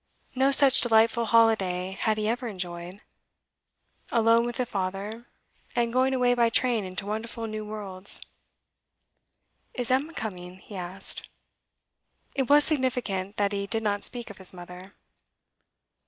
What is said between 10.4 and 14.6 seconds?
he asked. It was significant that he did not speak of his